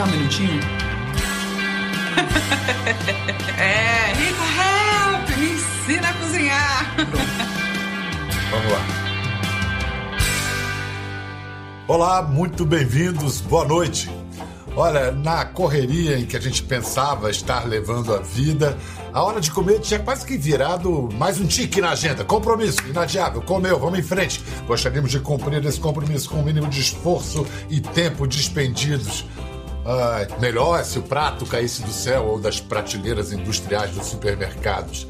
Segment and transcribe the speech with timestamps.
[0.00, 0.60] brincar um minutinho?
[3.58, 6.96] é, Rita Help, me ensina a cozinhar.
[8.50, 8.80] Vamos lá.
[11.86, 14.10] Olá, muito bem-vindos, boa noite.
[14.76, 18.78] Olha, na correria em que a gente pensava estar levando a vida,
[19.12, 22.24] a hora de comer tinha quase que virado mais um tique na agenda.
[22.24, 24.40] Compromisso, inadiável, comeu, vamos em frente.
[24.68, 29.24] Gostaríamos de cumprir esse compromisso com o mínimo de esforço e tempo dispendidos.
[29.92, 35.04] Ah, melhor se o prato caísse do céu ou das prateleiras industriais dos supermercados.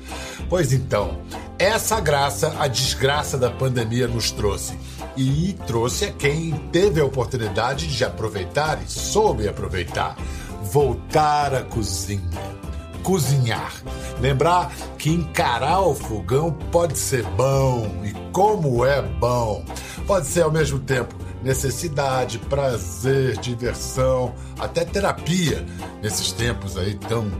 [0.48, 1.20] Pois então,
[1.58, 4.78] essa graça a desgraça da pandemia nos trouxe.
[5.18, 10.16] E trouxe a quem teve a oportunidade de aproveitar e soube aproveitar.
[10.62, 12.60] Voltar à cozinha
[13.02, 13.72] cozinhar.
[14.20, 19.64] Lembrar que encarar o fogão pode ser bom e como é bom.
[20.06, 25.64] Pode ser ao mesmo tempo necessidade, prazer, diversão, até terapia
[26.02, 27.30] nesses tempos aí tão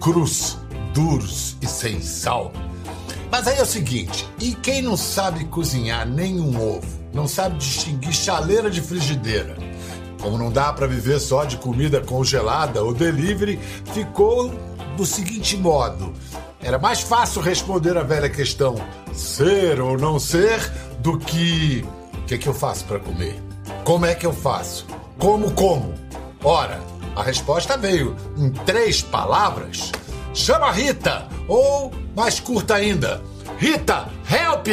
[0.00, 0.58] crus,
[0.92, 2.52] duros e sem sal.
[3.30, 7.56] Mas aí é o seguinte, e quem não sabe cozinhar nem um ovo, não sabe
[7.56, 9.56] distinguir chaleira de frigideira,
[10.20, 13.58] como não dá para viver só de comida congelada, o delivery
[13.92, 14.52] ficou
[14.96, 16.12] do seguinte modo:
[16.60, 18.76] era mais fácil responder a velha questão
[19.12, 20.60] ser ou não ser
[21.00, 23.45] do que o que, é que eu faço para comer?
[23.84, 24.86] Como é que eu faço?
[25.18, 25.94] Como como?
[26.42, 26.80] Ora,
[27.14, 29.92] a resposta veio em três palavras.
[30.34, 31.28] Chama Rita!
[31.48, 33.22] Ou, mais curta ainda,
[33.58, 34.66] Rita, help!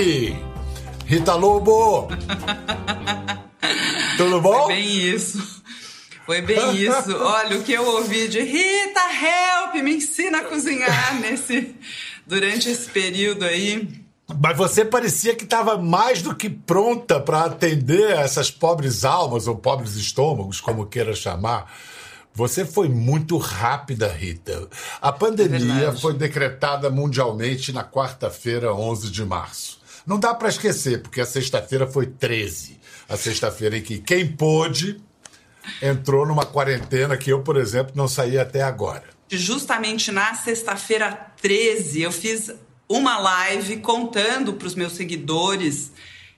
[1.06, 2.08] Rita Lobo!
[4.18, 4.66] Tudo bom?
[4.66, 5.64] Foi bem isso.
[6.26, 7.16] Foi bem isso.
[7.18, 11.76] Olha, o que eu ouvi de Rita, help, me ensina a cozinhar nesse
[12.26, 14.03] durante esse período aí.
[14.28, 19.56] Mas você parecia que estava mais do que pronta para atender essas pobres almas ou
[19.56, 21.72] pobres estômagos, como queira chamar.
[22.34, 24.68] Você foi muito rápida, Rita.
[25.02, 29.80] A pandemia é foi decretada mundialmente na quarta-feira, 11 de março.
[30.06, 32.80] Não dá para esquecer, porque a sexta-feira foi 13.
[33.08, 35.00] A sexta-feira em que quem pôde
[35.82, 39.04] entrou numa quarentena que eu, por exemplo, não saí até agora.
[39.30, 42.52] Justamente na sexta-feira 13, eu fiz
[42.88, 45.92] uma live contando para os meus seguidores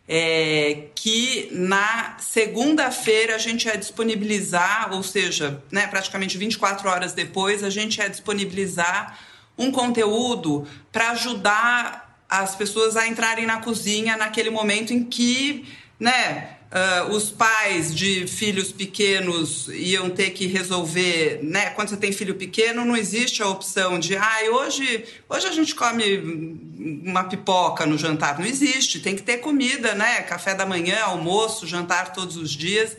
[0.08, 7.64] é, que na segunda-feira a gente ia disponibilizar, ou seja, né, praticamente 24 horas depois,
[7.64, 9.20] a gente ia disponibilizar
[9.58, 15.66] um conteúdo para ajudar as pessoas a entrarem na cozinha naquele momento em que,
[16.00, 21.69] né, Uh, os pais de filhos pequenos iam ter que resolver, né?
[21.69, 25.74] Quando você tem filho pequeno, não existe a opção de, ah, hoje, hoje a gente
[25.74, 26.59] come
[27.06, 28.38] uma pipoca no jantar.
[28.38, 30.22] Não existe, tem que ter comida, né?
[30.24, 32.97] Café da manhã, almoço, jantar todos os dias.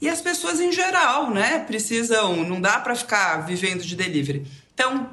[0.00, 1.58] E as pessoas em geral, né?
[1.58, 4.46] Precisam, não dá para ficar vivendo de delivery.
[4.72, 5.10] Então,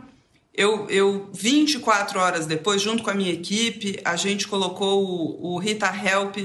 [0.53, 5.57] eu, eu 24 horas depois, junto com a minha equipe, a gente colocou o, o
[5.57, 6.37] Rita Help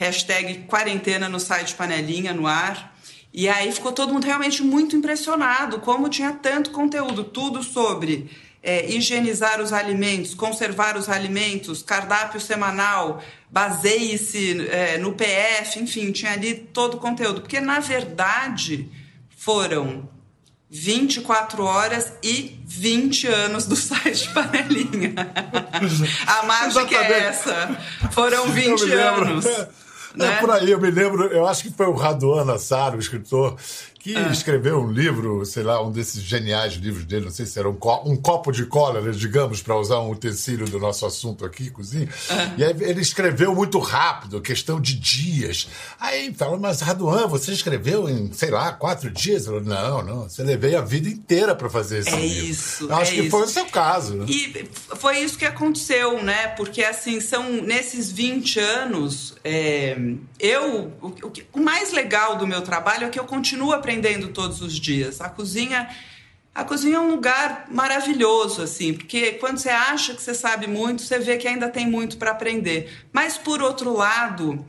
[0.00, 2.96] hashtag quarentena no site Panelinha no ar.
[3.32, 8.30] E aí ficou todo mundo realmente muito impressionado como tinha tanto conteúdo, tudo sobre
[8.62, 16.32] é, higienizar os alimentos, conservar os alimentos, cardápio semanal, baseie-se é, no PF, enfim, tinha
[16.32, 17.42] ali todo o conteúdo.
[17.42, 18.88] Porque, na verdade,
[19.36, 20.08] foram
[20.70, 25.14] 24 horas e 20 anos do site Panelinha.
[26.26, 27.78] A mágica é essa.
[28.12, 29.44] Foram 20 anos.
[30.14, 30.40] É né?
[30.40, 33.56] por aí, eu me lembro, eu acho que foi o Raduan Nassar, o escritor,
[34.00, 34.32] que é.
[34.32, 37.74] escreveu um livro, sei lá, um desses geniais livros dele, não sei se era um,
[37.74, 42.08] co um copo de cólera, digamos, para usar um utensílio do nosso assunto aqui, cozinha.
[42.30, 42.50] É.
[42.56, 45.68] E aí ele escreveu muito rápido, questão de dias.
[46.00, 49.44] Aí falou, mas Raduan, você escreveu em, sei lá, quatro dias?
[49.44, 52.50] Falou, não, não, você levei a vida inteira para fazer esse é livro.
[52.50, 53.30] Isso, Eu acho é que isso.
[53.30, 54.14] foi o seu caso.
[54.14, 54.26] Né?
[54.30, 56.48] E foi isso que aconteceu, né?
[56.48, 59.94] Porque, assim, são nesses 20 anos, é,
[60.38, 64.28] eu, o, o, o mais legal do meu trabalho é que eu continuo aprendendo aprendendo
[64.28, 65.20] todos os dias.
[65.20, 65.88] A cozinha,
[66.54, 71.02] a cozinha é um lugar maravilhoso assim, porque quando você acha que você sabe muito,
[71.02, 72.92] você vê que ainda tem muito para aprender.
[73.12, 74.64] Mas por outro lado,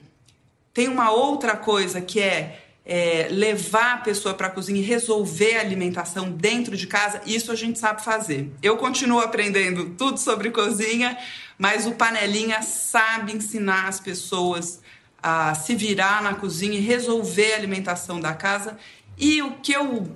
[0.73, 5.57] tem uma outra coisa que é, é levar a pessoa para a cozinha e resolver
[5.57, 8.51] a alimentação dentro de casa, isso a gente sabe fazer.
[8.63, 11.15] Eu continuo aprendendo tudo sobre cozinha,
[11.59, 14.81] mas o Panelinha sabe ensinar as pessoas
[15.21, 18.77] a se virar na cozinha e resolver a alimentação da casa.
[19.21, 20.09] E o que eu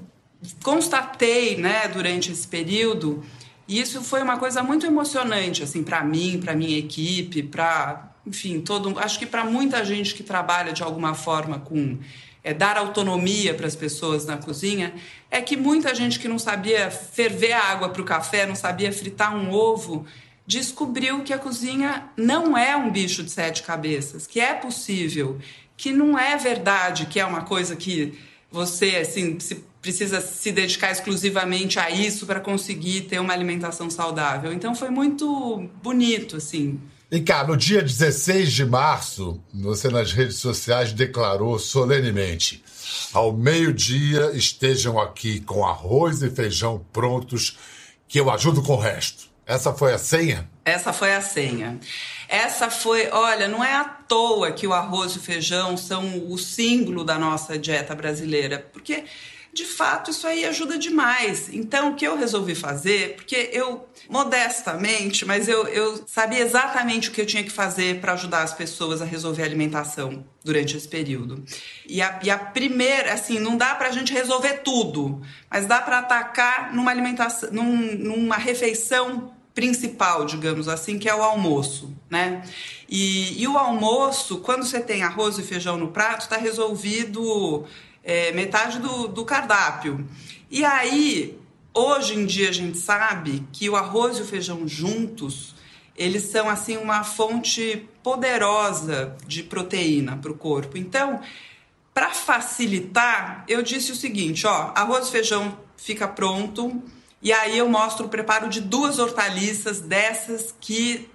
[0.63, 3.23] constatei, né, durante esse período,
[3.67, 8.59] e isso foi uma coisa muito emocionante, assim, para mim, para minha equipe, para enfim,
[8.59, 11.99] todo, acho que para muita gente que trabalha de alguma forma com
[12.43, 14.93] é, dar autonomia para as pessoas na cozinha,
[15.29, 18.91] é que muita gente que não sabia ferver a água para o café, não sabia
[18.91, 20.05] fritar um ovo,
[20.47, 25.37] descobriu que a cozinha não é um bicho de sete cabeças, que é possível,
[25.77, 28.17] que não é verdade, que é uma coisa que
[28.55, 34.53] você assim se, precisa se dedicar exclusivamente a isso para conseguir ter uma alimentação saudável.
[34.53, 36.79] Então foi muito bonito assim.
[37.11, 42.63] E cá, no dia 16 de março, você nas redes sociais declarou solenemente:
[43.13, 47.57] ao meio-dia estejam aqui com arroz e feijão prontos,
[48.07, 49.25] que eu ajudo com o resto.
[49.45, 50.49] Essa foi a senha?
[50.63, 51.77] Essa foi a senha.
[52.27, 56.37] Essa foi, olha, não é à toa que o arroz e o feijão são o
[56.37, 59.05] símbolo da nossa dieta brasileira, porque
[59.55, 61.47] de fato isso aí ajuda demais.
[61.49, 67.11] Então, o que eu resolvi fazer, porque eu, modestamente, mas eu, eu sabia exatamente o
[67.13, 70.87] que eu tinha que fazer para ajudar as pessoas a resolver a alimentação durante esse
[70.89, 71.41] período.
[71.87, 75.81] E a, e a primeira, assim, não dá para a gente resolver tudo, mas dá
[75.81, 82.43] para atacar numa alimentação, num, numa refeição principal, digamos assim, que é o almoço, né?
[82.89, 87.63] E, e o almoço, quando você tem arroz e feijão no prato, está resolvido
[88.03, 90.05] é, metade do, do cardápio.
[90.51, 91.39] E aí,
[91.73, 95.55] hoje em dia a gente sabe que o arroz e o feijão juntos,
[95.95, 100.77] eles são assim uma fonte poderosa de proteína para o corpo.
[100.77, 101.21] Então,
[101.93, 106.83] para facilitar, eu disse o seguinte, ó, arroz e feijão fica pronto,
[107.21, 111.09] e aí eu mostro o preparo de duas hortaliças dessas que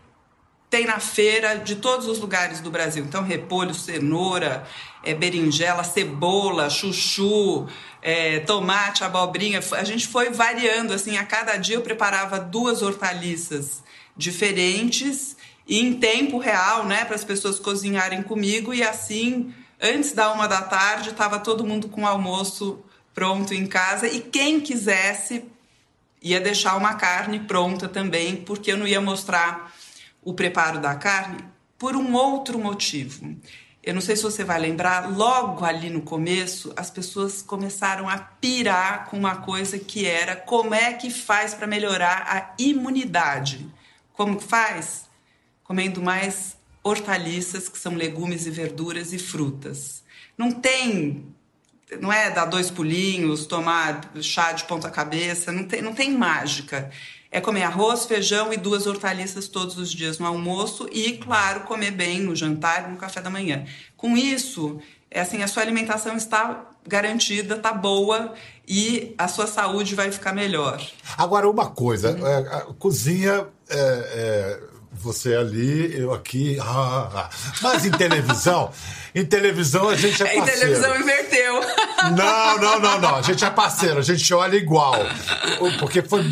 [0.70, 3.05] tem na feira de todos os lugares do Brasil.
[3.05, 4.64] Então, repolho, cenoura,
[5.02, 7.67] é, berinjela, cebola, chuchu,
[8.00, 9.61] é, tomate, abobrinha.
[9.73, 13.82] A gente foi variando, assim, a cada dia eu preparava duas hortaliças
[14.17, 15.37] diferentes
[15.67, 18.73] e em tempo real, né, para as pessoas cozinharem comigo.
[18.73, 22.79] E assim, antes da uma da tarde, estava todo mundo com o almoço
[23.12, 24.06] pronto em casa.
[24.06, 25.44] E quem quisesse
[26.23, 29.73] ia deixar uma carne pronta também, porque eu não ia mostrar
[30.23, 31.45] o preparo da carne
[31.79, 33.35] por um outro motivo.
[33.83, 38.19] Eu não sei se você vai lembrar, logo ali no começo, as pessoas começaram a
[38.19, 43.67] pirar com uma coisa que era como é que faz para melhorar a imunidade.
[44.13, 45.07] Como que faz?
[45.65, 50.03] Comendo mais hortaliças, que são legumes e verduras e frutas.
[50.37, 51.35] Não tem
[52.01, 56.91] não é dar dois pulinhos, tomar chá de ponta cabeça, não tem, não tem mágica.
[57.33, 61.93] É comer arroz, feijão e duas hortaliças todos os dias no almoço e, claro, comer
[61.93, 63.65] bem no jantar e no café da manhã.
[63.97, 68.35] Com isso, é assim, a sua alimentação está garantida, está boa
[68.67, 70.85] e a sua saúde vai ficar melhor.
[71.17, 72.27] Agora, uma coisa, uhum.
[72.27, 74.61] é, a cozinha é, é
[75.02, 76.58] você ali, eu aqui.
[76.61, 77.31] Ah, ah.
[77.62, 78.70] Mas em televisão,
[79.14, 80.49] em televisão a gente é parceiro.
[80.49, 81.61] Em televisão inverteu.
[82.17, 83.17] Não, não, não, não.
[83.17, 84.94] A gente é parceiro, a gente olha igual.
[85.79, 86.25] Porque foi,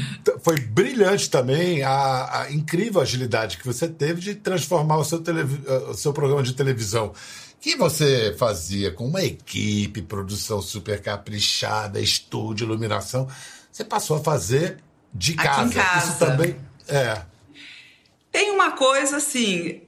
[0.42, 5.62] foi brilhante também a, a incrível agilidade que você teve de transformar o seu, televi,
[5.88, 7.12] o seu programa de televisão
[7.60, 13.26] que você fazia com uma equipe, produção super caprichada, estúdio, iluminação,
[13.70, 14.78] você passou a fazer
[15.12, 15.74] de casa.
[15.74, 16.08] Casa.
[16.08, 16.56] Isso também
[16.86, 17.20] é.
[18.38, 19.80] Tem uma coisa assim,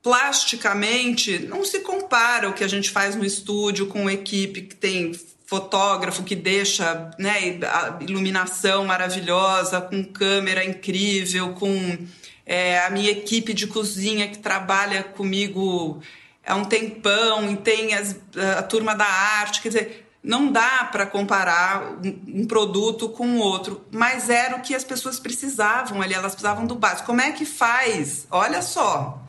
[0.00, 4.76] plasticamente, não se compara o que a gente faz no estúdio com uma equipe que
[4.76, 5.12] tem
[5.44, 7.58] fotógrafo que deixa né,
[8.00, 11.98] iluminação maravilhosa, com câmera incrível, com
[12.46, 16.00] é, a minha equipe de cozinha que trabalha comigo
[16.46, 18.14] há um tempão, e tem as,
[18.56, 23.84] a turma da arte, quer dizer, não dá para comparar um, produto com o outro,
[23.90, 27.06] mas era o que as pessoas precisavam ali, elas precisavam do básico.
[27.06, 28.26] Como é que faz?
[28.30, 29.22] Olha só,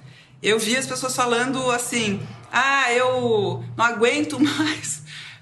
[0.43, 2.21] eu vi as pessoas falando assim:
[2.51, 5.01] ah, eu não aguento mais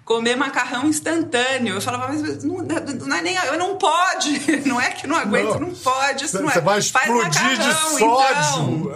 [0.10, 1.76] comer macarrão instantâneo.
[1.76, 3.36] Eu falava, mas não, não é nem.
[3.36, 4.40] Eu não pode.
[4.66, 6.26] Não é que não aguento, não, não pode.
[6.26, 6.60] Isso não é.
[6.60, 8.92] vai faz macarrão, de sódio.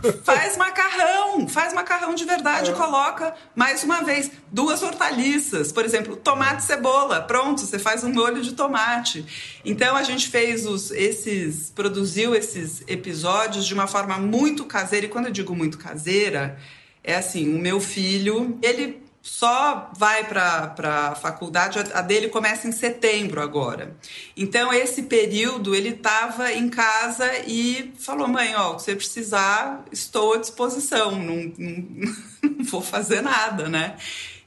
[0.00, 0.22] Então.
[0.24, 1.48] faz macarrão.
[1.48, 2.70] Faz macarrão de verdade.
[2.70, 2.74] É.
[2.74, 5.72] Coloca, mais uma vez, duas hortaliças.
[5.72, 7.20] Por exemplo, tomate e cebola.
[7.20, 9.24] Pronto, você faz um molho de tomate.
[9.64, 11.70] Então a gente fez os, esses.
[11.70, 15.06] produziu esses episódios de uma forma muito caseira.
[15.06, 16.58] E quando eu digo muito caseira,
[17.02, 22.72] é assim: o meu filho, ele só vai para a faculdade, a dele começa em
[22.72, 23.94] setembro agora.
[24.34, 30.34] Então, esse período ele estava em casa e falou: mãe, ó, se você precisar, estou
[30.34, 32.10] à disposição, não, não,
[32.56, 33.96] não vou fazer nada, né?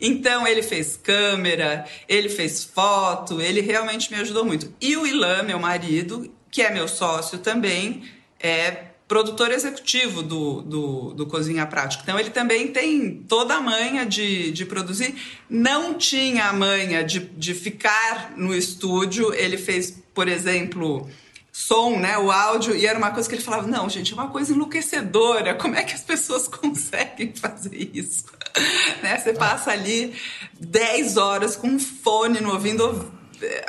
[0.02, 4.74] Então, ele fez câmera, ele fez foto, ele realmente me ajudou muito.
[4.82, 8.04] E o Ilan, meu marido, que é meu sócio também,
[8.40, 12.04] é produtor executivo do, do, do, Cozinha Prática.
[12.04, 15.16] Então, ele também tem toda a manha de, de produzir.
[15.50, 19.34] Não tinha a manha de, de ficar no estúdio.
[19.34, 21.10] Ele fez, por exemplo,
[21.52, 24.30] som, né, o áudio, e era uma coisa que ele falava: não, gente, é uma
[24.30, 25.54] coisa enlouquecedora.
[25.54, 28.26] Como é que as pessoas conseguem fazer isso?
[29.04, 29.20] né?
[29.20, 30.16] Você passa ali
[30.60, 33.66] 10 horas com um fone no ouvindo é,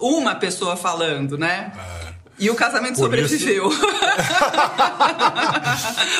[0.00, 1.72] uma pessoa falando, né?
[2.38, 3.68] E o casamento Por sobreviveu.
[3.68, 3.86] Isso...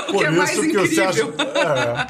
[0.08, 1.08] o que é mais que incrível.
[1.08, 1.22] Acha...
[1.22, 2.06] É.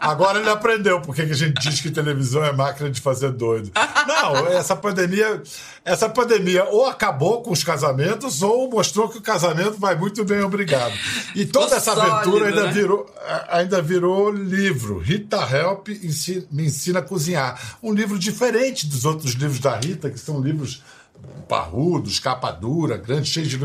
[0.00, 3.72] Agora ele aprendeu porque que a gente diz que televisão é máquina de fazer doido.
[4.06, 5.42] Não, essa pandemia,
[5.84, 10.40] essa pandemia ou acabou com os casamentos ou mostrou que o casamento vai muito bem,
[10.42, 10.94] obrigado.
[11.34, 12.72] E toda essa sólido, aventura ainda, né?
[12.72, 13.14] virou,
[13.48, 14.98] ainda virou livro.
[14.98, 15.88] Rita Help
[16.50, 17.60] me ensina a cozinhar.
[17.82, 20.82] Um livro diferente dos outros livros da Rita, que são livros
[21.48, 23.58] parrudos, capa dura, grande, cheio de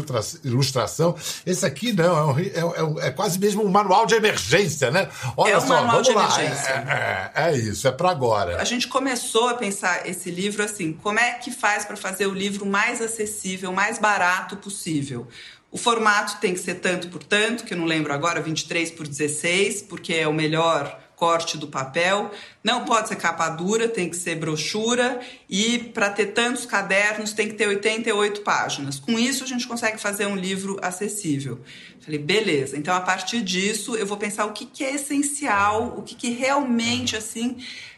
[0.44, 1.16] ilustração.
[1.46, 5.10] Esse aqui não, é, um, é, é, é, quase mesmo um manual de emergência, né?
[5.36, 6.24] Olha é um só, manual de lá.
[6.24, 6.70] Emergência.
[6.72, 8.62] É, é, é isso, é para agora.
[8.62, 12.34] A gente começou a pensar esse livro assim: como é que faz para fazer o
[12.34, 15.28] livro mais acessível, mais barato possível?
[15.70, 19.08] O formato tem que ser tanto por tanto, que eu não lembro agora, 23 por
[19.08, 22.32] 16, porque é o melhor corte do papel.
[22.62, 25.22] Não pode ser capa dura, tem que ser brochura.
[25.50, 29.00] E para ter tantos cadernos, tem que ter 88 páginas.
[29.00, 31.62] Com isso, a gente consegue fazer um livro acessível.
[32.02, 32.78] Falei, beleza.
[32.78, 36.30] Então, a partir disso, eu vou pensar o que, que é essencial, o que, que
[36.32, 37.56] realmente, assim,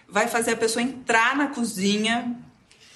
[0.07, 2.37] vai fazer a pessoa entrar na cozinha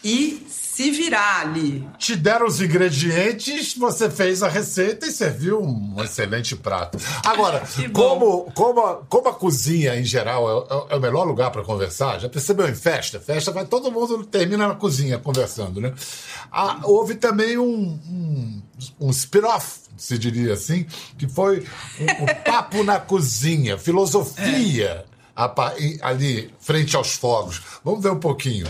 [0.04, 0.46] e
[0.80, 1.86] se virar ali.
[1.98, 6.98] Te deram os ingredientes, você fez a receita e serviu um excelente prato.
[7.26, 11.52] Agora, como, como, a, como a cozinha em geral é, é, é o melhor lugar
[11.52, 13.20] para conversar, já percebeu em festa?
[13.20, 15.94] Festa vai todo mundo termina na cozinha conversando, né?
[16.50, 18.62] Ah, houve também um, um,
[19.02, 20.86] um spin-off, se diria assim,
[21.18, 21.68] que foi
[22.00, 25.04] o papo na cozinha, filosofia.
[25.06, 25.20] É.
[26.02, 27.62] Ali, frente aos fogos.
[27.84, 28.68] Vamos ver um pouquinho.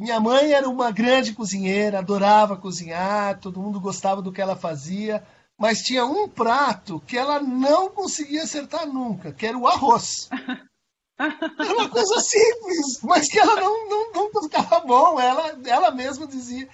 [0.00, 5.22] Minha mãe era uma grande cozinheira, adorava cozinhar, todo mundo gostava do que ela fazia,
[5.58, 10.30] mas tinha um prato que ela não conseguia acertar nunca, que era o arroz.
[11.16, 16.26] Era uma coisa simples, mas que ela não, não, nunca ficava bom, ela, ela mesma
[16.26, 16.68] dizia.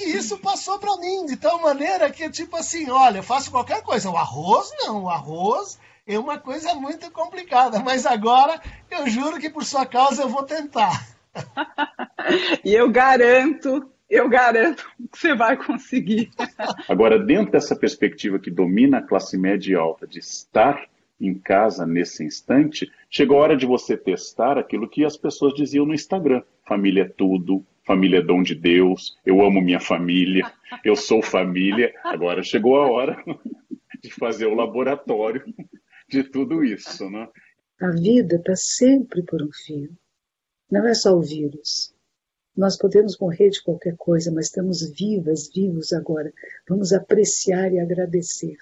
[0.00, 3.82] E isso passou para mim de tal maneira que, tipo assim, olha, eu faço qualquer
[3.82, 4.08] coisa.
[4.08, 9.50] O arroz, não, o arroz é uma coisa muito complicada, mas agora eu juro que
[9.50, 11.13] por sua causa eu vou tentar
[12.64, 16.30] e eu garanto, eu garanto que você vai conseguir.
[16.88, 20.88] Agora, dentro dessa perspectiva que domina a classe média e alta de estar
[21.20, 25.86] em casa nesse instante, chegou a hora de você testar aquilo que as pessoas diziam
[25.86, 30.50] no Instagram: família é tudo, família é dom de Deus, eu amo minha família,
[30.84, 31.94] eu sou família.
[32.04, 33.22] Agora chegou a hora
[34.02, 35.42] de fazer o laboratório
[36.08, 37.28] de tudo isso, né?
[37.80, 39.90] A vida está sempre por um fio.
[40.70, 41.94] Não é só o vírus.
[42.56, 46.32] Nós podemos morrer de qualquer coisa, mas estamos vivas, vivos agora.
[46.68, 48.56] Vamos apreciar e agradecer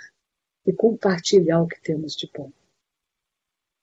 [0.67, 2.51] e compartilhar o que temos de bom.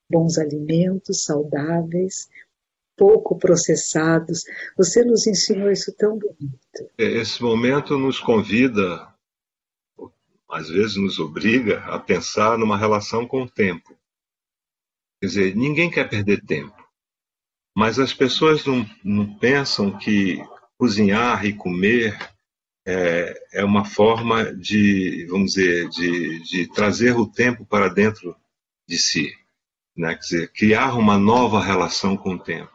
[0.09, 2.27] Bons alimentos, saudáveis,
[2.97, 4.43] pouco processados.
[4.75, 6.89] Você nos ensinou isso tão bonito.
[6.97, 9.07] É, esse momento nos convida,
[10.49, 13.95] às vezes nos obriga a pensar numa relação com o tempo.
[15.21, 16.88] Quer dizer, ninguém quer perder tempo.
[17.79, 20.43] Mas as pessoas não, não pensam que
[20.77, 22.19] cozinhar e comer
[22.85, 28.35] é, é, uma forma de, vamos dizer, de, de trazer o tempo para dentro
[28.85, 29.31] de si.
[29.95, 30.09] Né?
[30.09, 32.69] Quer dizer, criar uma nova relação com o tempo.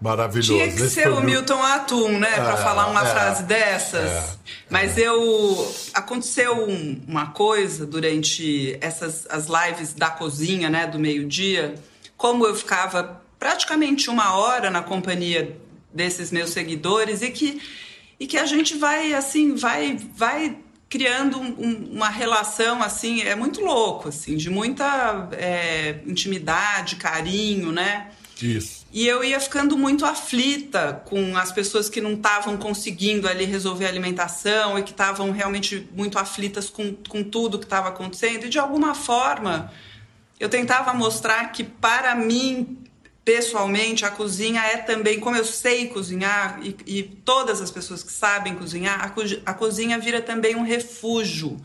[0.00, 0.54] Maravilhoso.
[0.54, 4.10] Tinha que ser o Milton Atum, né, para é, falar uma é, frase dessas.
[4.10, 4.36] É,
[4.68, 6.66] Mas eu aconteceu
[7.06, 11.76] uma coisa durante essas as lives da cozinha, né, do meio-dia,
[12.16, 15.58] como eu ficava praticamente uma hora na companhia
[15.92, 17.60] desses meus seguidores e que,
[18.20, 20.58] e que a gente vai assim vai vai
[20.90, 28.10] criando um, uma relação assim é muito louco assim de muita é, intimidade carinho né?
[28.42, 28.86] Isso.
[28.90, 33.84] E eu ia ficando muito aflita com as pessoas que não estavam conseguindo ali resolver
[33.84, 38.46] a alimentação e que estavam realmente muito aflitas com, com tudo que estava acontecendo.
[38.46, 39.70] E de alguma forma
[40.38, 42.78] eu tentava mostrar que para mim
[43.30, 48.10] pessoalmente, a cozinha é também, como eu sei cozinhar, e, e todas as pessoas que
[48.10, 51.56] sabem cozinhar, a, co a cozinha vira também um refúgio,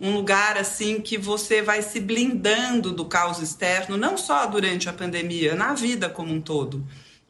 [0.00, 4.92] um lugar assim que você vai se blindando do caos externo, não só durante a
[4.92, 6.84] pandemia, na vida como um todo.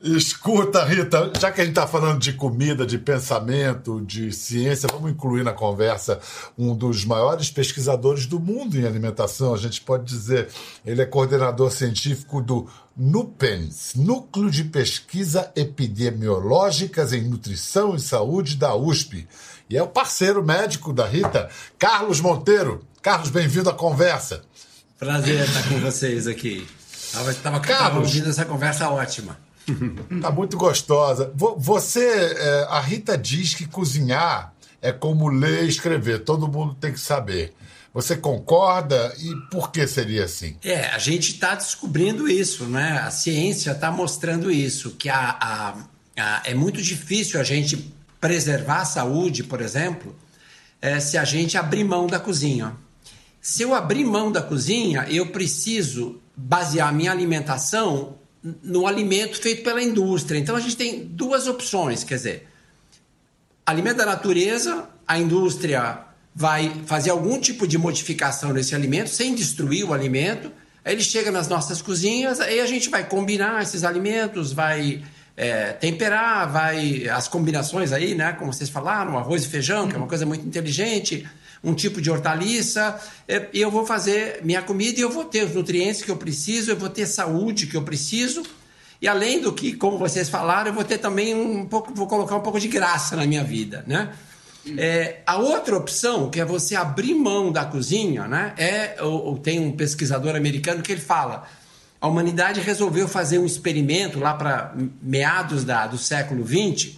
[0.04, 5.12] Escuta, Rita, já que a gente está falando de comida, de pensamento, de ciência, vamos
[5.12, 6.18] incluir na conversa
[6.58, 9.54] um dos maiores pesquisadores do mundo em alimentação.
[9.54, 10.48] A gente pode dizer,
[10.84, 18.74] ele é coordenador científico do NUPENS, Núcleo de Pesquisa Epidemiológicas em Nutrição e Saúde da
[18.74, 19.28] USP.
[19.70, 22.84] E é o parceiro médico da Rita, Carlos Monteiro.
[23.00, 24.42] Carlos, bem-vindo à conversa.
[24.98, 26.66] Prazer estar com vocês aqui.
[27.30, 29.38] Estava Carlos, ouvindo essa conversa ótima.
[30.20, 31.32] Tá muito gostosa.
[31.34, 36.92] Você, é, a Rita diz que cozinhar é como ler e escrever, todo mundo tem
[36.92, 37.54] que saber.
[37.94, 40.56] Você concorda e por que seria assim?
[40.64, 42.98] É, a gente está descobrindo isso, né?
[42.98, 45.74] A ciência está mostrando isso, que a, a,
[46.18, 50.16] a, é muito difícil a gente preservar a saúde, por exemplo,
[50.80, 52.74] é, se a gente abrir mão da cozinha.
[53.42, 59.82] Se eu abrir mão da cozinha, eu preciso basear minha alimentação no alimento feito pela
[59.82, 60.38] indústria.
[60.38, 62.48] Então a gente tem duas opções, quer dizer,
[63.64, 66.00] alimento da natureza, a indústria
[66.34, 70.50] vai fazer algum tipo de modificação nesse alimento sem destruir o alimento.
[70.84, 75.02] Aí ele chega nas nossas cozinhas, aí a gente vai combinar esses alimentos, vai
[75.36, 78.32] é, temperar, vai as combinações aí, né?
[78.32, 81.28] Como vocês falaram, arroz e feijão, que é uma coisa muito inteligente
[81.62, 85.54] um tipo de hortaliça, é, eu vou fazer minha comida e eu vou ter os
[85.54, 88.42] nutrientes que eu preciso, eu vou ter saúde que eu preciso.
[89.00, 92.36] E além do que, como vocês falaram, eu vou ter também um pouco, vou colocar
[92.36, 94.12] um pouco de graça na minha vida, né?
[94.78, 98.54] É, a outra opção, que é você abrir mão da cozinha, né?
[98.56, 101.48] É, ou, ou tem um pesquisador americano que ele fala:
[102.00, 106.92] a humanidade resolveu fazer um experimento lá para meados da, do século XX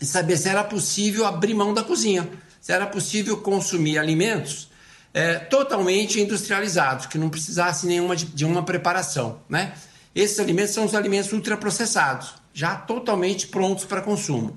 [0.00, 2.26] e saber se era possível abrir mão da cozinha
[2.72, 4.68] era possível consumir alimentos
[5.12, 9.38] é, totalmente industrializados, que não precisasse nenhuma de, de uma preparação.
[9.48, 9.72] Né?
[10.14, 14.56] Esses alimentos são os alimentos ultraprocessados, já totalmente prontos para consumo.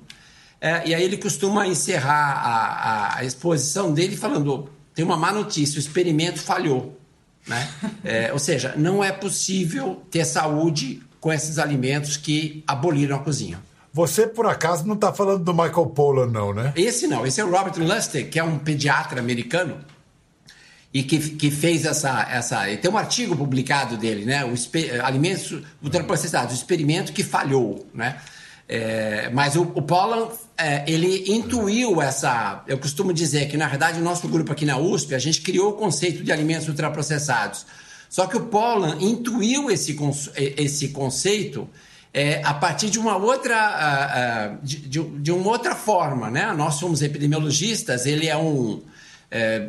[0.60, 5.32] É, e aí ele costuma encerrar a, a, a, exposição dele falando: tem uma má
[5.32, 6.98] notícia, o experimento falhou.
[7.46, 7.68] Né?
[8.04, 13.60] É, ou seja, não é possível ter saúde com esses alimentos que aboliram a cozinha.
[13.92, 16.72] Você, por acaso, não está falando do Michael Pollan, não, né?
[16.76, 17.26] Esse não.
[17.26, 19.78] Esse é o Robert Lustig, que é um pediatra americano
[20.92, 22.64] e que, que fez essa, essa.
[22.76, 24.44] Tem um artigo publicado dele, né?
[24.44, 24.54] O
[25.04, 28.18] alimentos ultraprocessados, o experimento que falhou, né?
[28.68, 32.62] É, mas o, o Pollan, é, ele intuiu essa.
[32.66, 35.70] Eu costumo dizer que, na verdade, o nosso grupo aqui na USP, a gente criou
[35.70, 37.64] o conceito de alimentos ultraprocessados.
[38.10, 39.96] Só que o Pollan intuiu esse,
[40.36, 41.68] esse conceito
[42.12, 46.52] é, a partir de uma outra de, de, de, uma outra forma, né?
[46.52, 48.82] Nós somos epidemiologistas, ele é um
[49.30, 49.68] é,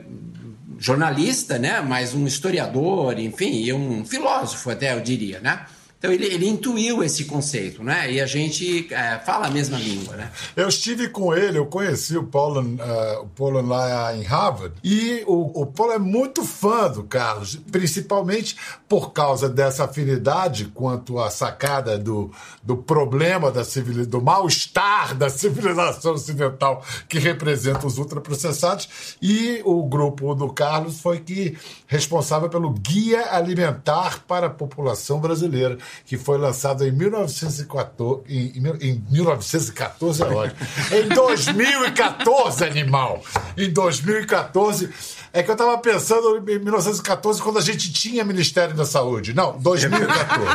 [0.78, 1.82] jornalista, né?
[1.82, 5.66] Mas um historiador, enfim, e um filósofo até eu diria, né?
[6.00, 8.10] Então ele, ele intuiu esse conceito, né?
[8.10, 10.32] E a gente é, fala a mesma língua, né?
[10.56, 15.26] Eu estive com ele, eu conheci o Paulo, uh, o Paulo lá em Harvard e
[15.28, 18.56] o, o Paulo é muito fã do Carlos, principalmente
[18.88, 22.32] por causa dessa afinidade quanto à sacada do,
[22.64, 29.84] do problema da civilização, do mal-estar da civilização ocidental que representa os ultraprocessados e o
[29.84, 31.58] grupo do Carlos foi que
[31.88, 38.22] responsável pelo Guia Alimentar para a População Brasileira que foi lançado em 1914.
[38.28, 40.60] Em, em 1914 é ótimo.
[40.92, 43.22] Em 2014, animal!
[43.58, 44.90] Em 2014.
[45.32, 49.34] É que eu estava pensando em 1914, quando a gente tinha Ministério da Saúde.
[49.34, 50.48] Não, 2014.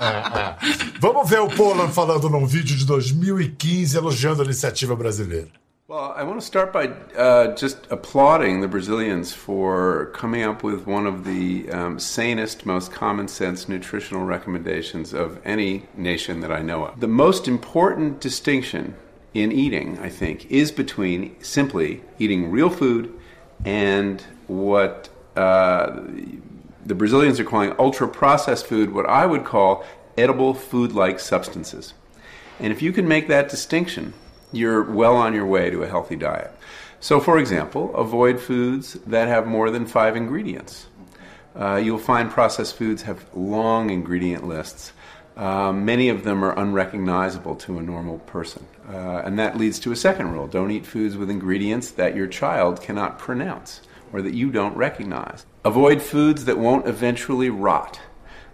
[0.00, 0.56] é, é.
[0.98, 5.48] Vamos ver o Polan falando num vídeo de 2015 elogiando a iniciativa brasileira.
[5.90, 6.86] Well, I want to start by
[7.18, 12.92] uh, just applauding the Brazilians for coming up with one of the um, sanest, most
[12.92, 17.00] common sense nutritional recommendations of any nation that I know of.
[17.00, 18.94] The most important distinction
[19.34, 23.12] in eating, I think, is between simply eating real food
[23.64, 26.02] and what uh,
[26.86, 29.84] the Brazilians are calling ultra processed food, what I would call
[30.16, 31.94] edible food like substances.
[32.60, 34.14] And if you can make that distinction,
[34.52, 36.52] you're well on your way to a healthy diet.
[37.00, 40.86] So, for example, avoid foods that have more than five ingredients.
[41.58, 44.92] Uh, you'll find processed foods have long ingredient lists.
[45.36, 48.66] Um, many of them are unrecognizable to a normal person.
[48.88, 52.26] Uh, and that leads to a second rule don't eat foods with ingredients that your
[52.26, 53.80] child cannot pronounce
[54.12, 55.46] or that you don't recognize.
[55.64, 58.00] Avoid foods that won't eventually rot.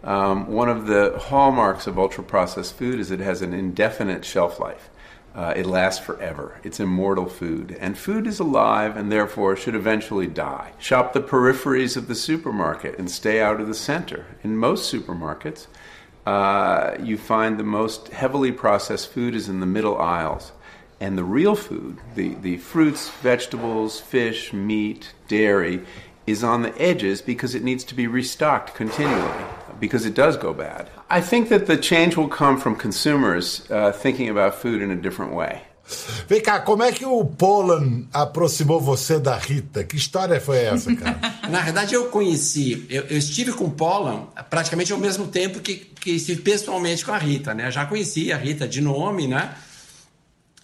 [0.04, 4.60] Um, one of the hallmarks of ultra processed food is it has an indefinite shelf
[4.60, 4.90] life.
[5.36, 6.58] Uh, it lasts forever.
[6.64, 7.76] It's immortal food.
[7.78, 10.72] And food is alive and therefore should eventually die.
[10.78, 14.24] Shop the peripheries of the supermarket and stay out of the center.
[14.42, 15.66] In most supermarkets,
[16.24, 20.52] uh, you find the most heavily processed food is in the middle aisles.
[21.00, 25.84] And the real food, the, the fruits, vegetables, fish, meat, dairy,
[26.26, 29.44] is on the edges because it needs to be restocked continually
[29.78, 30.88] because it does go bad.
[31.08, 34.96] I think that the change will come from consumers uh, thinking about food in a
[34.96, 35.62] different way.
[36.26, 39.84] Vem cá, como é que o Polan aproximou você da Rita?
[39.84, 41.20] Que história foi essa, cara?
[41.48, 45.76] Na verdade, eu conheci, eu, eu, estive com o Polan praticamente ao mesmo tempo que,
[45.76, 47.70] que estive pessoalmente com a Rita, né?
[47.70, 49.54] já conhecia a Rita de nome, né?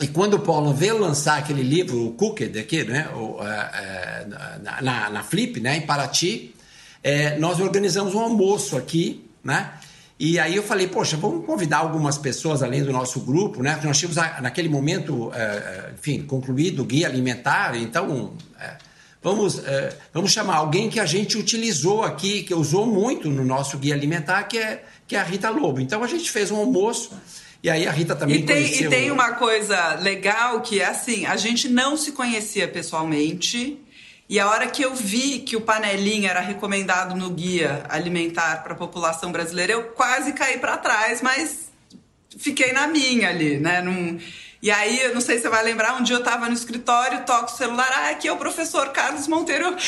[0.03, 3.09] E quando o Polan veio lançar aquele livro, o Cooked, aqui, né?
[3.15, 4.27] O, é,
[4.61, 5.77] na, na, na, Flip, né?
[5.77, 6.53] Em Paraty,
[7.05, 9.75] é, nós organizamos um almoço aqui, né?
[10.19, 13.79] E aí eu falei, poxa, vamos convidar algumas pessoas além do nosso grupo, né?
[13.85, 18.75] Nós tínhamos naquele momento, é, é, enfim, concluído o guia alimentar, então é,
[19.23, 19.62] vamos,
[20.12, 24.43] vamos chamar alguém que a gente utilizou aqui, que usou muito no nosso guia alimentar,
[24.45, 25.81] que é, que é a Rita Lobo.
[25.81, 27.12] Então a gente fez um almoço.
[27.62, 28.87] E aí a Rita também e tem, conheceu...
[28.87, 33.79] E tem uma coisa legal que é assim, a gente não se conhecia pessoalmente,
[34.29, 38.72] e a hora que eu vi que o panelinha era recomendado no guia alimentar para
[38.72, 41.70] a população brasileira, eu quase caí para trás, mas
[42.38, 43.81] fiquei na minha ali, né?
[43.81, 44.18] Num...
[44.62, 47.25] E aí, eu não sei se você vai lembrar, um dia eu estava no escritório,
[47.27, 49.75] toco o celular, ah, aqui é o professor Carlos Monteiro.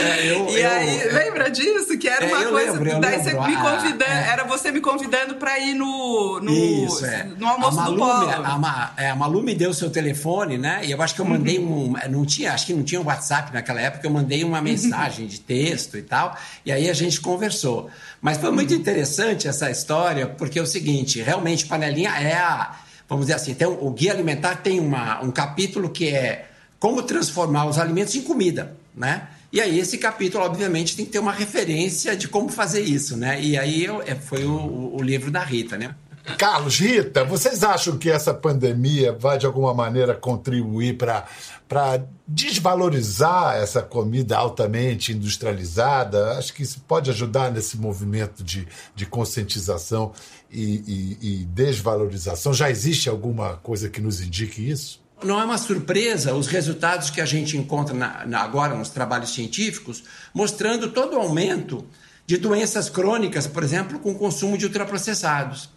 [0.00, 1.96] É, eu, e aí, eu, lembra disso?
[1.98, 2.72] Que era é, uma coisa.
[2.72, 3.42] Lembro, daí lembro.
[3.42, 7.24] você me convidando, ah, era você me convidando para ir no, no, Isso, é.
[7.36, 8.28] no almoço Malu, do Polo.
[8.30, 10.80] A, a, Malu me deu seu telefone, né?
[10.84, 11.94] E eu acho que eu mandei uhum.
[11.94, 12.10] um.
[12.10, 15.40] Não tinha, acho que não tinha um WhatsApp naquela época, eu mandei uma mensagem de
[15.40, 16.36] texto e tal.
[16.64, 17.90] E aí a gente conversou.
[18.20, 22.76] Mas foi muito interessante essa história, porque é o seguinte, realmente panelinha é a.
[23.08, 26.46] Vamos dizer assim, tem, o Guia Alimentar tem uma, um capítulo que é
[26.78, 29.28] como transformar os alimentos em comida, né?
[29.50, 33.40] E aí esse capítulo, obviamente, tem que ter uma referência de como fazer isso, né?
[33.40, 35.94] E aí eu, é, foi o, o livro da Rita, né?
[36.36, 43.80] Carlos, Rita, vocês acham que essa pandemia vai de alguma maneira contribuir para desvalorizar essa
[43.80, 46.36] comida altamente industrializada?
[46.38, 50.12] Acho que isso pode ajudar nesse movimento de, de conscientização
[50.50, 52.52] e, e, e desvalorização.
[52.52, 55.00] Já existe alguma coisa que nos indique isso?
[55.22, 59.34] Não é uma surpresa os resultados que a gente encontra na, na, agora nos trabalhos
[59.34, 61.84] científicos, mostrando todo o aumento
[62.24, 65.70] de doenças crônicas, por exemplo, com o consumo de ultraprocessados.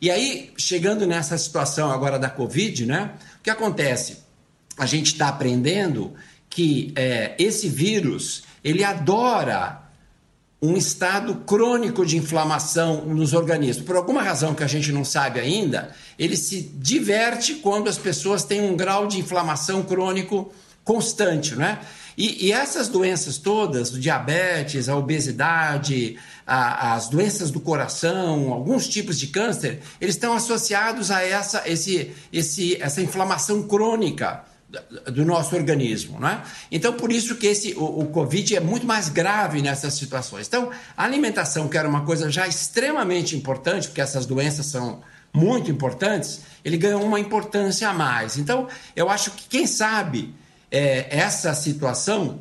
[0.00, 4.18] E aí, chegando nessa situação agora da Covid, né, o que acontece?
[4.76, 6.14] A gente está aprendendo
[6.50, 9.82] que é, esse vírus ele adora
[10.60, 13.86] um estado crônico de inflamação nos organismos.
[13.86, 18.42] Por alguma razão que a gente não sabe ainda, ele se diverte quando as pessoas
[18.42, 21.80] têm um grau de inflamação crônico constante, né?
[22.16, 29.18] E, e essas doenças todas, diabetes, a obesidade, a, as doenças do coração, alguns tipos
[29.18, 34.44] de câncer, eles estão associados a essa, esse, esse, essa inflamação crônica
[35.12, 36.42] do nosso organismo, né?
[36.72, 40.48] Então, por isso que esse, o, o, Covid é muito mais grave nessas situações.
[40.48, 45.02] Então, a alimentação, que era uma coisa já extremamente importante, porque essas doenças são
[45.32, 48.36] muito importantes, ele ganhou uma importância a mais.
[48.38, 50.34] Então, eu acho que, quem sabe,
[50.76, 52.40] é, essa situação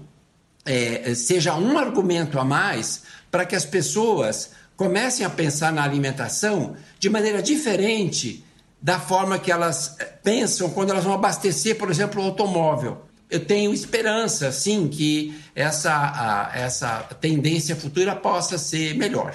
[0.66, 6.76] é, seja um argumento a mais para que as pessoas comecem a pensar na alimentação
[7.00, 8.44] de maneira diferente
[8.82, 13.06] da forma que elas eh, pensam quando elas vão abastecer, por exemplo, o automóvel.
[13.30, 19.34] Eu tenho esperança, sim, que essa, a, essa tendência futura possa ser melhor.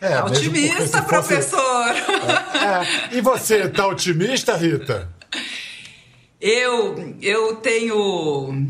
[0.00, 1.88] É, otimista, professor!
[1.90, 3.16] É, é.
[3.16, 5.15] E você, está otimista, Rita?
[6.48, 8.68] Eu, eu tenho,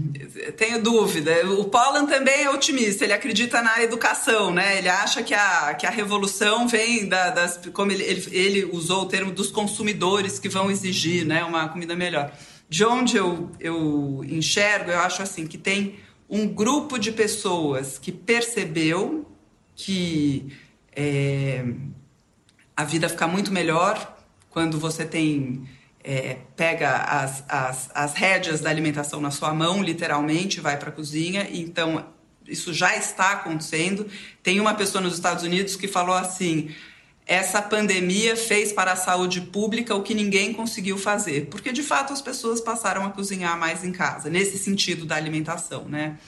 [0.57, 1.47] tenho dúvida.
[1.59, 4.79] O Pollan também é otimista, ele acredita na educação, né?
[4.79, 7.61] Ele acha que a, que a revolução vem da, das.
[7.75, 11.95] Como ele, ele, ele usou o termo dos consumidores que vão exigir né, uma comida
[11.95, 12.33] melhor.
[12.67, 15.97] De onde eu, eu enxergo, eu acho assim, que tem
[16.31, 19.31] um grupo de pessoas que percebeu
[19.75, 20.51] que
[20.97, 21.63] é,
[22.75, 24.17] a vida fica muito melhor
[24.49, 25.69] quando você tem
[26.07, 30.93] é, pega as, as, as rédeas da alimentação na sua mão, literalmente, vai para a
[30.93, 31.49] cozinha.
[31.51, 32.07] Então,
[32.47, 34.07] isso já está acontecendo.
[34.41, 36.73] Tem uma pessoa nos Estados Unidos que falou assim:
[37.27, 42.13] essa pandemia fez para a saúde pública o que ninguém conseguiu fazer, porque de fato
[42.13, 46.19] as pessoas passaram a cozinhar mais em casa, nesse sentido da alimentação, né?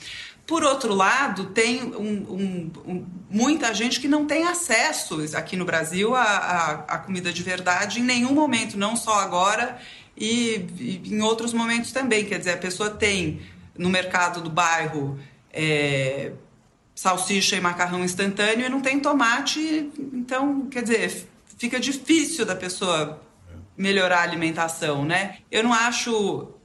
[0.49, 5.63] Por outro lado, tem um, um, um, muita gente que não tem acesso aqui no
[5.63, 9.77] Brasil à, comida de verdade em nenhum momento, não só agora
[10.17, 12.25] e, e, em outros momentos também.
[12.25, 13.41] Quer dizer, a pessoa tem
[13.77, 15.19] no mercado do bairro
[15.53, 16.31] é,
[16.95, 23.21] salsicha e macarrão instantâneo e não tem tomate, então, quer dizer, fica difícil da pessoa
[23.77, 25.37] melhorar a alimentação, né?
[25.51, 26.55] Eu não acho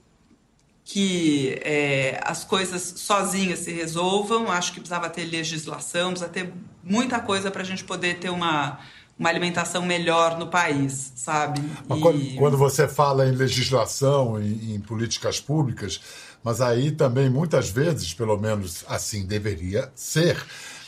[0.84, 7.18] que é, as coisas sozinhas se resolvam, acho que precisava ter legislação, precisa ter muita
[7.20, 8.78] coisa para a gente poder ter uma,
[9.18, 11.60] uma alimentação melhor no país, sabe?
[11.60, 12.00] E...
[12.00, 16.00] Quando, quando, você fala em legislação, em, em políticas públicas,
[16.42, 20.36] mas aí também muitas vezes, pelo menos assim deveria ser,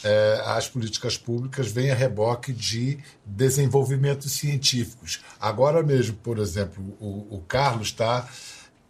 [0.04, 5.20] é, as políticas públicas vêm a reboque de desenvolvimentos científicos.
[5.40, 8.28] Agora mesmo, por exemplo, o, o Carlos está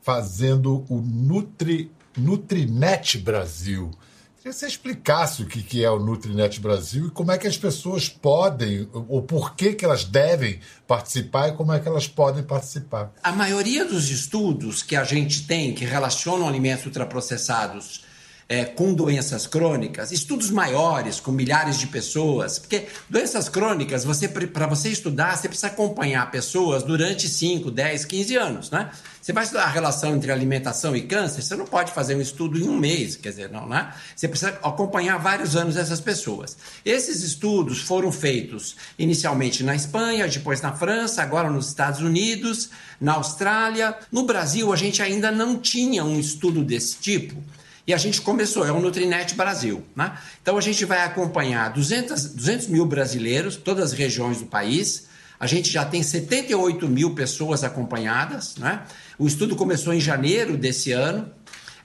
[0.07, 3.91] fazendo o Nutri, Nutrinet Brasil.
[4.37, 7.59] Queria que você explicasse o que é o Nutrinet Brasil e como é que as
[7.59, 12.45] pessoas podem, ou por que, que elas devem participar e como é que elas podem
[12.45, 13.13] participar.
[13.21, 18.05] A maioria dos estudos que a gente tem que relacionam alimentos ultraprocessados
[18.49, 24.67] é, com doenças crônicas, estudos maiores com milhares de pessoas, porque doenças crônicas, você para
[24.67, 28.91] você estudar, você precisa acompanhar pessoas durante 5, 10, 15 anos, né?
[29.21, 32.57] Você vai estudar a relação entre alimentação e câncer, você não pode fazer um estudo
[32.57, 33.93] em um mês, quer dizer, não, né?
[34.15, 36.57] Você precisa acompanhar vários anos essas pessoas.
[36.85, 43.15] Esses estudos foram feitos inicialmente na Espanha, depois na França, agora nos Estados Unidos, na
[43.15, 43.97] Austrália.
[44.13, 47.43] No Brasil, a gente ainda não tinha um estudo desse tipo.
[47.87, 49.85] E a gente começou, é o Nutrinet Brasil.
[49.95, 50.13] Né?
[50.43, 55.07] Então a gente vai acompanhar 200, 200 mil brasileiros, todas as regiões do país.
[55.39, 58.57] A gente já tem 78 mil pessoas acompanhadas.
[58.57, 58.83] Né?
[59.17, 61.31] O estudo começou em janeiro desse ano.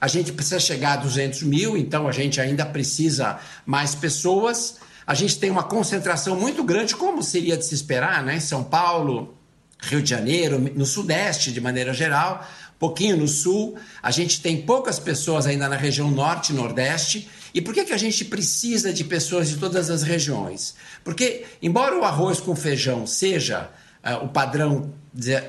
[0.00, 4.78] A gente precisa chegar a 200 mil, então a gente ainda precisa mais pessoas.
[5.06, 8.36] A gente tem uma concentração muito grande, como seria de se esperar, né?
[8.36, 9.36] em São Paulo,
[9.80, 12.44] Rio de Janeiro, no Sudeste de maneira geral
[12.82, 17.30] pouquinho no sul, a gente tem poucas pessoas ainda na região norte e nordeste.
[17.54, 20.74] E por que, que a gente precisa de pessoas de todas as regiões?
[21.04, 23.70] Porque, embora o arroz com feijão seja
[24.02, 24.92] uh, o padrão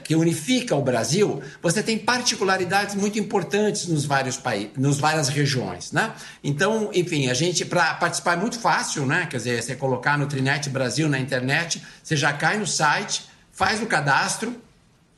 [0.04, 5.92] que unifica o Brasil, você tem particularidades muito importantes nos vários países, nos várias regiões,
[5.92, 6.14] né?
[6.44, 9.26] Então, enfim, a gente para participar é muito fácil, né?
[9.26, 13.82] Quer dizer, você colocar no Trinet Brasil na internet, você já cai no site, faz
[13.82, 14.54] o cadastro,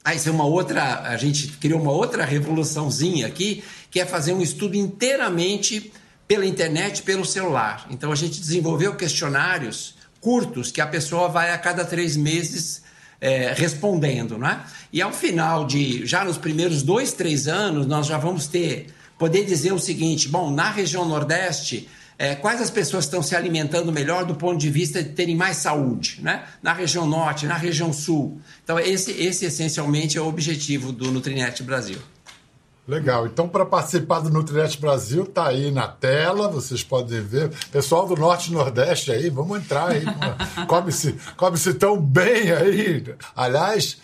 [0.05, 1.01] ah, isso é uma outra.
[1.01, 5.91] A gente criou uma outra revoluçãozinha aqui, que é fazer um estudo inteiramente
[6.27, 7.87] pela internet, pelo celular.
[7.89, 12.83] Então a gente desenvolveu questionários curtos que a pessoa vai a cada três meses
[13.19, 14.61] é, respondendo, né?
[14.93, 18.87] E ao final de, já nos primeiros dois, três anos, nós já vamos ter,
[19.17, 23.91] poder dizer o seguinte: bom, na região Nordeste é, quais as pessoas estão se alimentando
[23.91, 26.43] melhor do ponto de vista de terem mais saúde, né?
[26.61, 28.39] Na região norte, na região sul.
[28.63, 31.99] Então, esse, esse essencialmente é o objetivo do Nutrinet Brasil.
[32.87, 33.25] Legal.
[33.25, 37.49] Então, para participar do Nutrinet Brasil, tá aí na tela, vocês podem ver.
[37.71, 40.03] Pessoal do Norte e Nordeste aí, vamos entrar aí.
[40.67, 43.03] come-se come -se tão bem aí.
[43.35, 43.97] Aliás,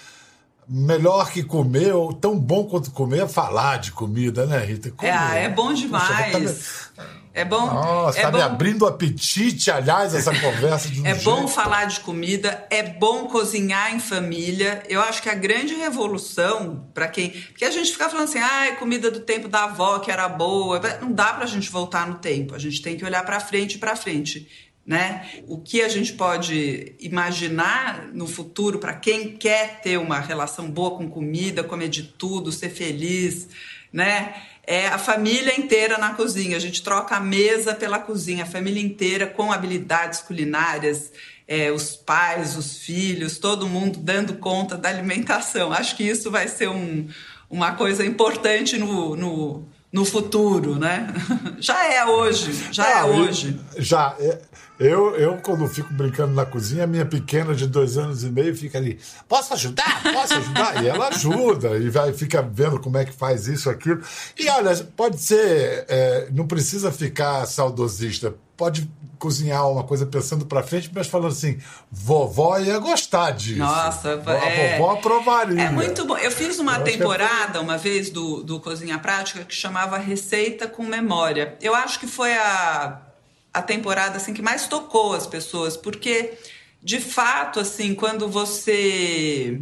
[0.67, 4.89] melhor que comer, ou tão bom quanto comer, é falar de comida, né, Rita?
[4.89, 5.11] Comer.
[5.11, 6.91] É, é bom demais.
[7.33, 7.65] É bom.
[7.65, 11.23] Nossa, é tá bom, me abrindo o apetite, aliás, essa conversa de um É jeito.
[11.23, 14.83] bom falar de comida, é bom cozinhar em família.
[14.89, 18.75] Eu acho que a grande revolução para quem, porque a gente fica falando assim, ah,
[18.77, 22.53] comida do tempo da avó que era boa, não dá pra gente voltar no tempo.
[22.53, 24.47] A gente tem que olhar para frente e para frente,
[24.85, 25.29] né?
[25.47, 30.97] O que a gente pode imaginar no futuro para quem quer ter uma relação boa
[30.97, 33.47] com comida, comer de tudo, ser feliz,
[33.91, 34.33] né?
[34.65, 36.55] é a família inteira na cozinha.
[36.55, 41.11] A gente troca a mesa pela cozinha, a família inteira com habilidades culinárias,
[41.47, 45.73] é, os pais, os filhos, todo mundo dando conta da alimentação.
[45.73, 47.07] Acho que isso vai ser um,
[47.49, 51.07] uma coisa importante no, no, no futuro, né?
[51.59, 53.59] Já é hoje, já é hoje.
[53.77, 54.15] Já.
[54.19, 54.41] É,
[54.81, 58.55] eu, eu, quando fico brincando na cozinha, a minha pequena de dois anos e meio
[58.55, 60.01] fica ali, posso ajudar?
[60.01, 60.83] Posso ajudar?
[60.83, 64.01] e ela ajuda, e vai, fica vendo como é que faz isso, aquilo.
[64.37, 68.89] E olha, pode ser, é, não precisa ficar saudosista, pode
[69.19, 71.59] cozinhar uma coisa pensando para frente, mas falando assim,
[71.91, 73.59] vovó ia gostar disso.
[73.59, 75.61] Nossa, a é, vovó aprovaria.
[75.61, 76.17] É muito bom.
[76.17, 77.61] Eu fiz uma Eu é temporada, é...
[77.61, 81.55] uma vez, do, do Cozinha Prática, que chamava Receita com Memória.
[81.61, 83.10] Eu acho que foi a
[83.53, 86.33] a temporada assim que mais tocou as pessoas, porque
[86.81, 89.61] de fato assim, quando você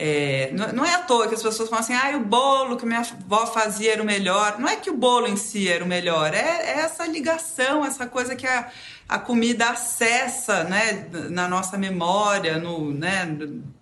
[0.00, 3.00] é, não é à toa que as pessoas falam assim, ah, o bolo que minha
[3.00, 4.56] avó fazia era o melhor.
[4.56, 8.06] Não é que o bolo em si era o melhor, é, é essa ligação, essa
[8.06, 8.70] coisa que a,
[9.08, 13.36] a comida acessa né, na nossa memória, no, né,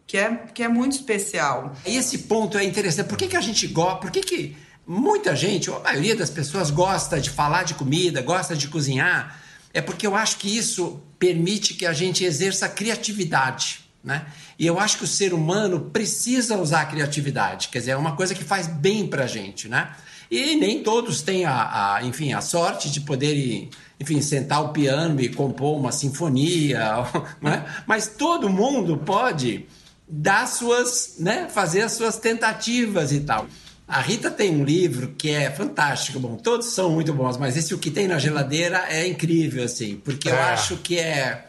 [0.06, 1.76] que, é, que é muito especial.
[1.84, 3.08] Esse ponto é interessante.
[3.08, 3.98] Por que, que a gente gosta?
[3.98, 8.56] Por que, que muita gente, a maioria das pessoas gosta de falar de comida, gosta
[8.56, 9.38] de cozinhar?
[9.76, 13.80] É porque eu acho que isso permite que a gente exerça criatividade.
[14.02, 14.24] Né?
[14.58, 18.16] E eu acho que o ser humano precisa usar a criatividade, quer dizer, é uma
[18.16, 19.68] coisa que faz bem para a gente.
[19.68, 19.94] Né?
[20.30, 23.68] E nem todos têm a, a, enfim, a sorte de poder,
[24.00, 27.04] enfim, sentar o piano e compor uma sinfonia,
[27.42, 27.66] né?
[27.86, 29.66] mas todo mundo pode
[30.08, 33.46] dar suas, né, fazer as suas tentativas e tal.
[33.88, 37.72] A Rita tem um livro que é fantástico, bom, todos são muito bons, mas esse
[37.72, 40.33] o que tem na geladeira é incrível assim, porque é.
[40.33, 41.44] eu acho que é,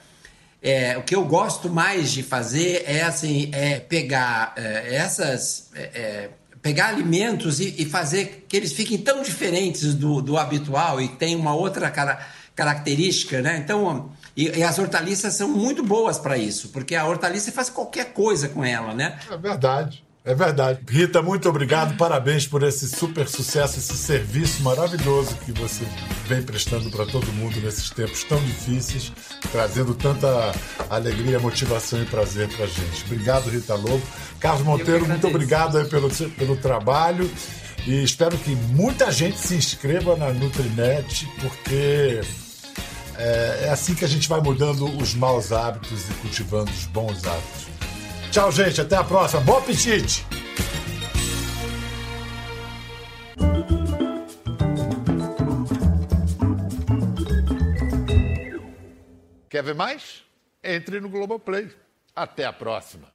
[0.61, 5.81] é, o que eu gosto mais de fazer é assim, é pegar é, essas é,
[5.81, 6.29] é,
[6.61, 11.35] pegar alimentos e, e, fazer que eles fiquem tão diferentes do, do habitual e tem
[11.35, 12.19] uma outra cara,
[12.55, 13.57] característica, né?
[13.57, 18.13] Então e, e as hortaliças são muito boas para isso, porque a hortaliça faz qualquer
[18.13, 19.17] coisa com ela, né?
[19.31, 20.05] É verdade.
[20.27, 20.79] É verdade.
[20.89, 21.95] Rita, muito obrigado.
[21.95, 25.85] Parabéns por esse super sucesso, esse serviço maravilhoso que você
[26.25, 29.13] vem prestando para todo mundo nesses tempos tão difíceis,
[29.53, 30.53] trazendo tanta
[30.89, 33.05] alegria, motivação e prazer para a gente.
[33.05, 34.01] Obrigado, Rita Lobo.
[34.37, 37.31] Carlos Monteiro, muito obrigado pelo, pelo trabalho.
[37.85, 42.19] E espero que muita gente se inscreva na Nutrinet, porque
[43.15, 47.25] é, é assim que a gente vai mudando os maus hábitos e cultivando os bons
[47.25, 47.66] hábitos.
[48.37, 48.79] Tchau, gente.
[48.81, 49.41] Até a próxima.
[49.41, 50.23] Bom apetite!
[59.49, 60.23] Quer ver mais?
[60.63, 61.67] Entre no Globoplay.
[62.15, 63.11] Até a próxima.